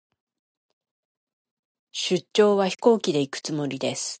[1.93, 4.09] 出張は、飛行機で行くつもりです。